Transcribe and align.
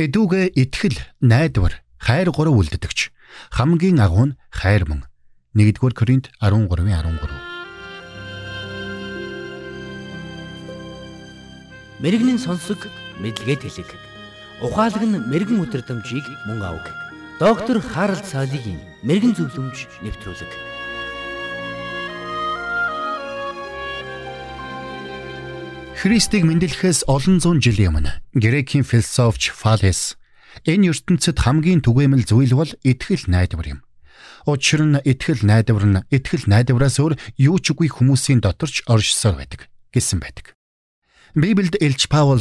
Эдүүгээ 0.00 0.56
итгэл, 0.56 0.96
найдвар, 1.20 1.84
хайр 2.00 2.32
гурав 2.32 2.56
үлддэгч. 2.56 3.12
Хамгийн 3.52 4.00
агуу 4.00 4.32
нь 4.32 4.36
хайр 4.48 4.88
мөн. 4.88 5.04
1-р 5.52 5.92
Коринт 5.92 6.32
13-ийн 6.40 7.20
13. 7.20 7.28
Мэргэний 12.00 12.40
сонсог 12.40 12.80
мэдлэгэд 13.20 13.60
хэлэг. 13.60 13.92
Ухаалаг 14.64 15.04
нь 15.04 15.20
мэрэгэн 15.20 15.68
өдрөмжийг 15.68 16.24
мөн 16.48 16.64
авг. 16.64 16.88
Доктор 17.36 17.84
Харалт 17.84 18.24
цаалогийн 18.24 18.80
мэрэгэн 19.04 19.36
зөвлөмж 19.36 20.00
нэвтрүүлэг. 20.00 20.69
Христийг 26.00 26.48
мэндэлэхээс 26.48 27.12
олон 27.12 27.44
зуун 27.44 27.60
жилийн 27.60 27.92
өмнө 27.92 28.24
Грекийн 28.32 28.88
философч 28.88 29.52
Фалес 29.52 30.16
энэ 30.64 30.96
ертөнцид 30.96 31.36
хамгийн 31.36 31.84
түгээмэл 31.84 32.24
зүйл 32.24 32.56
бол 32.56 32.72
итгэл 32.80 33.28
найдвар 33.28 33.76
юм. 33.76 33.80
Учир 34.48 34.80
нь 34.80 34.96
итгэл 34.96 35.44
найдвар 35.44 35.84
нь 35.84 36.00
итгэл 36.08 36.48
найдвараас 36.48 36.96
өөр 37.04 37.20
юу 37.36 37.60
ч 37.60 37.76
үгүй 37.76 37.92
хүмүүсийн 37.92 38.40
доторч 38.40 38.80
оршсоор 38.88 39.44
байдаг 39.44 39.68
гэсэн 39.92 40.24
байдаг. 40.24 40.56
Библиэд 41.36 41.76
Илч 41.84 42.08
Паул 42.08 42.40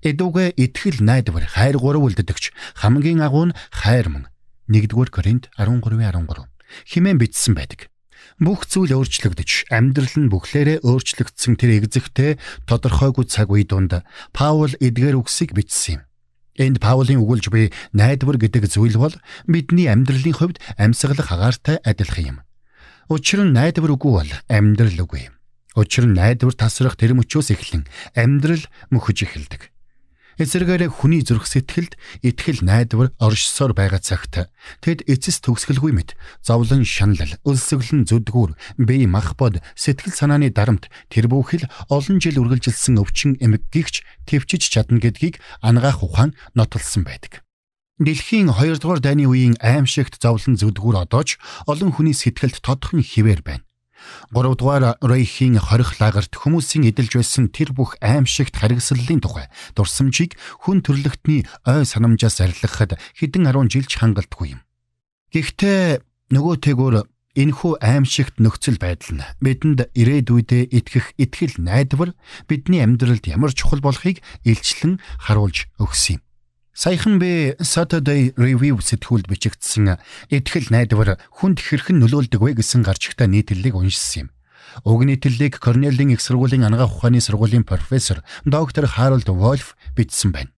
эдүгэ 0.00 0.56
итгэл 0.56 1.04
найдвар 1.04 1.44
хайр 1.44 1.76
гурав 1.76 2.08
үлддэгч 2.08 2.56
хамгийн 2.80 3.20
агуу 3.20 3.52
нь 3.52 3.56
хайр 3.68 4.08
мөн 4.08 4.32
1-р 4.72 5.12
Коринт 5.12 5.52
13:13 5.60 6.48
химэн 6.88 7.20
бичсэн 7.20 7.52
байдаг. 7.52 7.92
Бүх 8.40 8.66
зүйл 8.66 8.94
өөрчлөгдөж, 8.98 9.70
амьдрал 9.70 10.16
нь 10.18 10.30
бүхлээрээ 10.32 10.82
өөрчлөгдсөн 10.82 11.54
тэр 11.54 11.84
эгзэгтэй 11.84 12.40
тодорхойгүй 12.66 13.24
цаг 13.30 13.50
үе 13.50 13.62
дунд 13.62 14.02
Паул 14.34 14.74
эдгээр 14.78 15.18
үгсийг 15.20 15.54
бичсэн 15.54 15.98
юм. 15.98 16.02
Энд 16.54 16.78
Паулийн 16.78 17.18
өгүүлж 17.18 17.50
буй 17.50 17.74
найдвар 17.90 18.38
гэдэг 18.38 18.70
зүйл 18.70 18.94
бол 18.94 19.14
бидний 19.50 19.90
амьдралын 19.90 20.38
хувьд 20.38 20.62
амьсгалах 20.78 21.26
агаартай 21.34 21.82
адилхан 21.82 22.24
юм. 22.30 22.38
Учир 23.10 23.42
нь 23.42 23.50
найдвар 23.50 23.98
үгүй 23.98 24.12
бол 24.22 24.30
амьдрал 24.46 25.02
үгүй. 25.02 25.34
Учир 25.74 26.06
нь 26.06 26.14
найдвар 26.14 26.54
тасрах 26.54 26.94
тэр 26.94 27.18
мөчөөс 27.18 27.50
эхлэн 27.50 27.90
амьдрал 28.14 28.62
мөхөж 28.94 29.26
эхэлдэг. 29.26 29.73
Эсвэргээр 30.34 30.90
хүний 30.90 31.22
зүрх 31.22 31.46
сэтгэлд 31.46 31.94
итгэл 32.26 32.66
найдвар 32.66 33.14
оршсоор 33.22 33.70
байгаа 33.70 34.02
цагт 34.02 34.50
тэд 34.82 35.06
эцэс 35.06 35.38
төгсгөлгүй 35.46 35.94
мэт 35.94 36.18
зовлон 36.42 36.82
шаналл, 36.82 37.38
өлсгөлн 37.46 38.02
зүдгүүр, 38.10 38.58
бие 38.82 39.06
мах 39.06 39.38
бод, 39.38 39.62
сэтгэл 39.78 40.10
санааны 40.10 40.50
дарамт 40.50 40.90
тэр 41.06 41.30
бүхэл 41.30 41.70
олон 41.86 42.18
жил 42.18 42.42
үргэлжилсэн 42.42 42.98
өвчин 42.98 43.38
эмгэгч 43.38 44.02
төвчж 44.26 44.62
чадна 44.74 44.98
гэдгийг 44.98 45.38
ангаах 45.62 46.02
ухаан 46.02 46.34
нотолсон 46.58 47.06
байдаг. 47.06 47.46
Дэлхийн 48.02 48.50
2 48.50 48.82
дугаар 48.82 48.98
дайны 48.98 49.30
үеийн 49.30 49.54
аимшигт 49.62 50.18
зовлон 50.18 50.58
зүдгүүр 50.58 51.06
одоо 51.06 51.22
ч 51.22 51.38
олон 51.70 51.94
хүний 51.94 52.10
сэтгэлд 52.10 52.58
тодхон 52.58 53.06
хിവэр 53.06 53.46
байна. 53.46 53.62
3 54.32 54.54
дугаар 54.58 54.96
Рейхийн 55.00 55.60
хорих 55.60 56.00
лагерт 56.00 56.34
хүмүүсийн 56.34 56.88
эдэлж 56.90 57.20
байсан 57.20 57.48
тэр 57.48 57.72
бүх 57.76 57.96
аимшигт 58.00 58.58
харгислалын 58.58 59.20
тухай 59.22 59.46
дурсамжийг 59.76 60.34
хүн 60.64 60.82
төрлөختний 60.82 61.46
ой 61.68 61.84
санамжаас 61.84 62.40
арилгахад 62.40 62.98
хэдэн 63.18 63.48
10 63.50 63.70
жилч 63.70 63.92
хангалтгүй 64.00 64.58
юм. 64.58 64.60
Гэхдээ 65.34 66.02
нөгөө 66.34 66.54
тэгүр 66.64 66.94
энэхүү 67.34 67.72
аимшигт 67.82 68.38
нөхцөл 68.38 68.78
байдал 68.78 69.18
нь 69.18 69.26
бидэнд 69.42 69.90
ирээдүйдээ 69.92 70.70
итгэх 70.70 71.18
итгэл 71.18 71.58
найдвар 71.58 72.14
бидний 72.46 72.80
амьдралд 72.80 73.26
ямар 73.26 73.50
чухал 73.50 73.82
болохыг 73.82 74.22
илчлэн 74.46 75.02
харуулж 75.18 75.66
өгсөн 75.82 76.22
юм. 76.22 76.23
Саяхан 76.74 77.20
би 77.22 77.54
Saturday 77.62 78.34
Review 78.34 78.82
сэтгүүлд 78.82 79.30
бичигдсэн 79.30 79.94
итгэл 80.26 80.74
найдвар 80.74 81.22
хүнд 81.30 81.62
хэрхэн 81.62 82.02
нөлөөлдөг 82.02 82.42
вэ 82.42 82.58
гэсэн 82.58 82.82
гарчигтай 82.82 83.30
нийтлэлийг 83.30 83.78
уншсан 83.78 84.26
юм. 84.26 84.28
Уг 84.82 85.06
нийтлэлийг 85.06 85.62
Корнелийн 85.62 86.10
их 86.10 86.20
сургуулийн 86.20 86.66
анагаах 86.66 86.98
ухааны 86.98 87.22
сургуулийн 87.22 87.62
профессор 87.62 88.26
доктор 88.42 88.90
Харалд 88.90 89.30
Вольф 89.30 89.78
бичсэн 89.94 90.34
байна. 90.34 90.50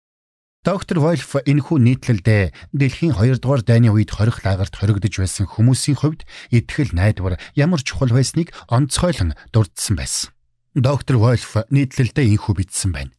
Доктор 0.65 1.05
Вольф 1.05 1.37
энэхүү 1.37 1.77
нийтлэлдээ 1.85 2.73
дэлхийн 2.73 3.13
2 3.13 3.37
дугаар 3.37 3.61
дайны 3.61 3.93
үед 3.93 4.09
хорих 4.09 4.41
лагерт 4.41 4.73
хоригдож 4.73 5.21
байсан 5.21 5.45
хүмүүсийн 5.45 6.01
хувьд 6.01 6.25
итгэл 6.49 6.97
найдвар 6.97 7.37
ямар 7.53 7.85
чухал 7.85 8.09
байсныг 8.09 8.57
онцгойлон 8.73 9.37
дурдсан 9.53 10.01
байсан. 10.01 10.33
Доктор 10.73 11.21
Вольф 11.21 11.61
нийтлэлдээ 11.69 12.25
энэхүү 12.25 12.55
бичсэн 12.57 12.97
байна. 12.97 13.16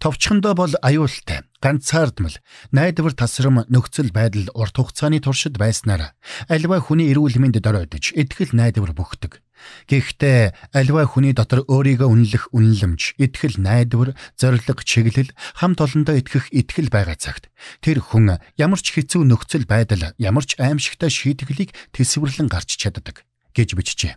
Товчхондоо 0.00 0.56
бол 0.56 0.72
аюултай, 0.80 1.44
ганцаардмал, 1.60 2.32
найдвар 2.72 3.12
тасрам 3.12 3.68
нөхцөл 3.68 4.08
байдал 4.08 4.48
урт 4.56 4.80
хугацааны 4.80 5.20
туршид 5.20 5.60
байснаар 5.60 6.16
альва 6.48 6.80
хүний 6.80 7.12
эрүүл 7.12 7.36
мэнд 7.36 7.60
дөрөөдөж 7.60 8.16
итгэл 8.16 8.56
найдвар 8.56 8.96
бөхдөг. 8.96 9.44
Гэхдээ 9.92 10.72
альва 10.72 11.04
хүний 11.04 11.36
дотор 11.36 11.68
өөрийгөө 11.68 12.08
үнэлэх 12.08 12.48
үнэлэмж, 12.48 13.20
итгэл 13.20 13.60
найдвар, 13.60 14.16
зориг, 14.40 14.64
чиглэл, 14.88 15.36
хамт 15.60 15.84
олондоо 15.84 16.16
итгэх 16.16 16.48
итгэл 16.48 16.88
байгаа 16.88 17.20
цагт 17.20 17.52
тэр 17.84 18.00
хүн 18.00 18.40
ямар 18.56 18.80
ч 18.80 18.96
хэцүү 18.96 19.28
нөхцөл 19.28 19.68
байдал, 19.68 20.16
ямар 20.16 20.48
ч 20.48 20.56
аимшигтай 20.56 21.12
шийтгэлийг 21.12 21.76
төсвөрлөн 21.92 22.48
гарч 22.48 22.80
чаддаг 22.80 23.28
гэж 23.52 23.76
бичжээ. 23.76 24.16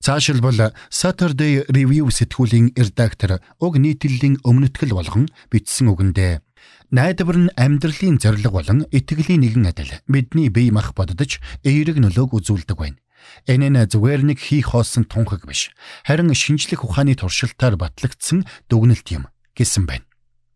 Цаашилбал 0.00 0.72
Saturday 0.88 1.60
Review 1.68 2.08
сэтгүүлийн 2.08 2.72
редактор 2.72 3.44
уг 3.60 3.76
нийтлэлийн 3.76 4.40
өмнөтгэл 4.48 4.96
болгон 4.96 5.28
бичсэн 5.52 5.92
үгэндээ 5.92 6.40
найдвар 6.88 7.36
нь 7.36 7.52
амьдралын 7.52 8.16
зориг 8.16 8.48
болон 8.48 8.88
итгэлийн 8.88 9.44
нэгэн 9.44 9.68
адил 9.68 9.92
бидний 10.08 10.48
бие 10.48 10.72
мах 10.72 10.96
боддож 10.96 11.36
эерэг 11.68 12.00
нөлөөг 12.00 12.32
үзүүлдэг 12.32 12.80
байна. 12.80 12.96
Энэ 13.44 13.68
нь 13.68 13.84
зүгээр 13.92 14.24
нэг 14.24 14.40
хийх 14.40 14.72
хоосон 14.72 15.04
тунхаг 15.04 15.44
биш. 15.44 15.68
Харин 16.08 16.32
шинжлэх 16.32 16.80
ухааны 16.80 17.12
туршилтаар 17.20 17.76
батлагдсан 17.76 18.48
дүгнэлт 18.72 19.04
юм 19.12 19.28
гэсэн 19.52 19.84
байна. 19.84 20.08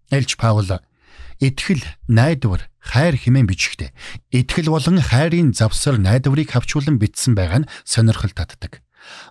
Элч 0.08 0.40
Паул 0.40 0.72
итгэл, 1.44 1.84
найдвар, 2.08 2.64
хайр 2.80 3.20
хэмээн 3.20 3.44
бичгтээ. 3.44 3.92
Итгэл 4.32 4.72
болон 4.72 5.04
хайрын 5.04 5.52
завсар 5.52 6.00
найдварыг 6.00 6.48
хавчуулан 6.48 6.96
бичсэн 6.96 7.36
байгаа 7.36 7.68
нь 7.68 7.70
сонирхол 7.84 8.32
татдаг. 8.32 8.83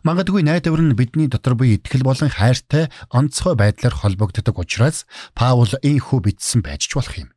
Магадгүй 0.03 0.43
найдвар 0.43 0.81
нь 0.81 0.97
бидний 0.97 1.27
дотор 1.27 1.55
буй 1.55 1.77
итгэл 1.77 2.03
болон 2.03 2.29
хайртай 2.29 2.91
онцгой 3.09 3.55
байдлаар 3.55 3.95
холбогддог 3.95 4.59
учраас 4.59 5.05
Паул 5.33 5.71
ийхүү 5.81 6.19
бичсэн 6.25 6.61
байж 6.61 6.89
ч 6.89 6.97
болох 6.97 7.15
юм. 7.17 7.29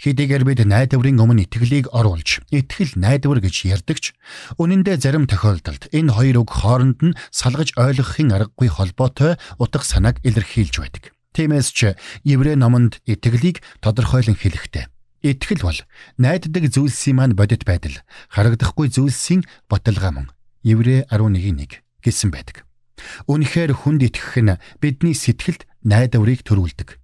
Хэдийгээр 0.00 0.44
бид 0.48 0.60
найдварын 0.64 1.20
өмнө 1.20 1.44
итгэлийг 1.44 1.92
оруулж, 1.92 2.40
итгэл 2.48 2.96
найдвар 2.96 3.44
гэж 3.44 3.68
ярьдагч, 3.68 4.16
үнэн 4.56 4.80
дээр 4.80 5.00
зарим 5.00 5.24
тохиолдолд 5.28 5.92
энэ 5.92 6.16
хоёр 6.16 6.36
үг 6.40 6.50
хооронд 6.56 6.98
нь 7.04 7.18
салгаж 7.28 7.76
ойлгохын 7.76 8.32
аргагүй 8.32 8.68
холбоотой 8.72 9.36
утга 9.60 9.84
санааг 9.84 10.24
илэрхийлж 10.24 10.74
байдаг. 10.80 11.12
Тиймээс 11.36 11.68
ч 11.76 11.92
Еврей 12.24 12.56
номонд 12.56 13.04
итгэлийг 13.04 13.60
тодорхойлон 13.84 14.40
хэлэхдээ 14.40 14.88
Итгэл 15.20 15.60
бол 15.60 15.78
найддаг 16.16 16.72
зүйлсийн 16.72 17.16
маань 17.20 17.36
бодит 17.36 17.68
байдал, 17.68 17.92
харагдахгүй 18.32 18.88
зүйлсийн 18.88 19.44
баталгаа 19.68 20.12
мөн. 20.16 20.26
Еврэ 20.60 21.08
11:1 21.08 21.80
гэсэн 22.04 22.28
байдаг. 22.28 22.68
Үүнхээр 23.24 23.72
хүнд 23.72 24.04
итгэх 24.04 24.44
нь 24.44 24.60
бидний 24.76 25.16
сэтгэлд 25.16 25.64
найдварыг 25.88 26.44
төрүүлдэг. 26.44 27.00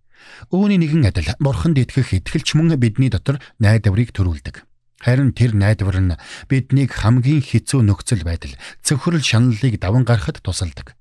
Үүний 0.52 0.76
нэгэн 0.76 1.08
адил 1.08 1.32
бурханд 1.40 1.80
итгэх 1.80 2.20
итгэлч 2.20 2.52
мөн 2.52 2.76
бидний 2.76 3.08
дотор 3.08 3.40
найдварыг 3.56 4.12
төрүүлдэг. 4.12 4.60
Харин 5.00 5.32
тэр 5.32 5.56
найдвар 5.56 5.96
нь 6.04 6.20
биднийг 6.52 6.92
хамгийн 6.92 7.40
хэцүү 7.40 7.80
нөхцөл 7.80 8.28
байдал, 8.28 8.52
цөхрөл 8.84 9.24
шаналлыг 9.24 9.80
даван 9.80 10.04
гаргахад 10.04 10.44
тусалдаг. 10.44 10.92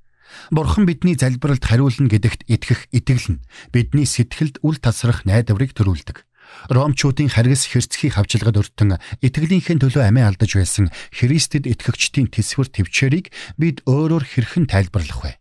Бурхан 0.51 0.87
бидний 0.87 1.15
залбиралд 1.19 1.63
хариулна 1.63 2.07
гэдэгт 2.07 2.47
итгэх 2.47 2.87
итгэл 2.91 3.39
нь 3.39 3.43
бидний 3.75 4.07
сэтгэлд 4.07 4.63
үл 4.63 4.79
тасрах 4.79 5.27
найдварыг 5.27 5.75
төрүүлдэг. 5.75 6.23
Ромчуудын 6.69 7.29
харгас 7.29 7.69
хэрцгий 7.69 8.11
хавчлагад 8.13 8.59
өртөн 8.61 8.97
итгэлийнхээ 9.21 9.77
төлөө 9.81 10.03
амиа 10.09 10.29
алдаж 10.31 10.51
байсан 10.57 10.89
Христэд 11.13 11.69
итгэгчдийн 11.69 12.31
төсвөр 12.31 12.67
төвчээрийг 12.71 13.29
бид 13.59 13.85
өөрөөр 13.85 14.23
хэрхэн 14.25 14.65
тайлбарлах 14.71 15.21
вэ? 15.21 15.33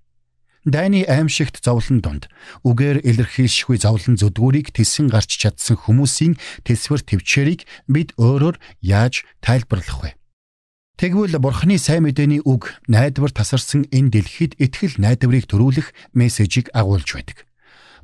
Дайны 0.64 1.04
аимшигт 1.04 1.60
зовлон 1.60 2.00
донд 2.00 2.32
үгээр 2.64 3.04
илэрхийлшгүй 3.04 3.76
зовлон 3.84 4.16
зүдгүүрийг 4.16 4.72
тэсэн 4.72 5.12
гарч 5.12 5.36
чадсан 5.36 5.76
хүмүүсийн 5.76 6.40
төсвөр 6.64 7.04
төвчээрийг 7.04 7.68
бид 7.84 8.16
өөрөөр 8.16 8.56
яаж 8.80 9.28
тайлбарлах 9.44 10.00
вэ? 10.00 10.10
Тэгвэл 10.96 11.36
Бурхны 11.36 11.76
сайн 11.76 12.08
мэдээний 12.08 12.40
үг 12.48 12.72
найдвар 12.88 13.28
тасарсан 13.28 13.84
энэ 13.92 14.14
дэлхийд 14.14 14.56
итгэл 14.56 14.96
найдварыг 14.96 15.44
төрүүлэх 15.52 15.92
мессежийг 16.16 16.72
агуулж 16.72 17.12
байдаг. 17.12 17.44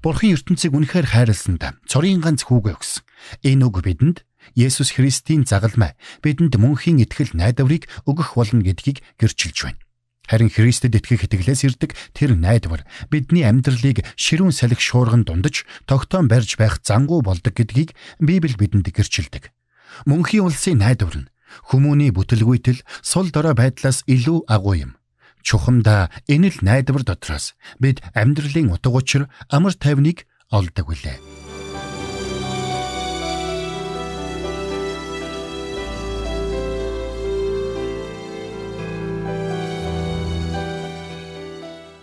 Бурхан 0.00 0.32
ертөнцийг 0.32 0.72
үнэхээр 0.72 1.12
хайрласандаа 1.12 1.76
цорын 1.84 2.24
ганц 2.24 2.48
хүүгээ 2.48 2.72
өгсөн. 2.72 3.04
Энэ 3.44 3.64
үг 3.68 3.84
бидэнд 3.84 4.24
Есүс 4.56 4.96
Христийн 4.96 5.44
загалмай 5.44 5.92
бидэнд 6.24 6.56
мөнхийн 6.56 7.04
итгэл 7.04 7.36
найдварыг 7.36 7.84
өгөх 8.08 8.32
болно 8.32 8.64
гэдгийг 8.64 9.04
гэрчилж 9.20 9.58
байна. 9.60 9.80
Харин 10.24 10.48
Христэд 10.48 10.96
итгэх 10.96 11.28
итгэлээс 11.28 11.68
ирдэг 11.68 11.92
тэр 12.16 12.32
найдвар 12.32 12.88
бидний 13.12 13.44
амьдралыг 13.44 14.00
ширүүн 14.16 14.56
салхи 14.56 14.80
шуурган 14.80 15.28
дундаж 15.28 15.68
тогтоон 15.84 16.32
барьж 16.32 16.56
байх 16.56 16.80
зангуу 16.80 17.20
болдог 17.20 17.52
гэдгийг 17.52 17.92
Библи 18.22 18.56
бидэнд 18.56 18.88
гэрчилдэг. 18.88 19.52
Мөнхийн 20.08 20.48
улсын 20.48 20.80
найдвар 20.80 21.26
нь 21.26 21.30
хүмүүний 21.68 22.14
бүтлгүйтэл 22.14 22.80
сул 23.02 23.28
дорой 23.28 23.52
байдлаас 23.52 24.06
илүү 24.06 24.48
агуу 24.48 24.78
юм. 24.78 24.92
Чухамда 25.42 26.10
энэ 26.28 26.52
л 26.52 26.58
найдвар 26.62 27.02
дотроос 27.04 27.54
бид 27.78 28.02
амьдралын 28.14 28.72
утга 28.72 28.90
учир 28.92 29.22
амар 29.48 29.74
тайвныг 29.74 30.26
олдог 30.50 30.92
үлээ. 30.92 31.18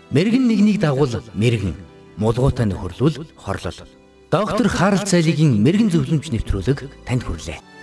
Мэргэн 0.08 0.48
нэгнийг 0.48 0.80
дагуул 0.80 1.20
мэргэн, 1.36 1.76
мулгуутай 2.16 2.64
нөхөрлөл 2.64 3.28
хорлол. 3.36 3.80
Доктор 4.32 4.68
Харалт 4.68 5.04
цайлигийн 5.04 5.60
мэрэгэн 5.60 5.92
зөвлөмж 5.92 6.32
нэвтрүүлэг 6.32 6.78
танд 7.04 7.22
хүрэлээ. 7.28 7.77